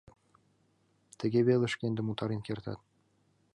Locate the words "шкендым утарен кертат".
1.73-2.79